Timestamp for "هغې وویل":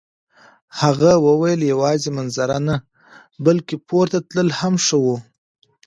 0.79-1.61